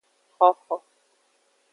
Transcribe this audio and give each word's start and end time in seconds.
Xoxo. 0.37 0.75